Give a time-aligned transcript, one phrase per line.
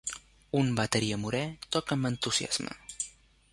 [0.61, 1.43] Un bateria morè
[1.77, 2.77] toca amb entusiasme.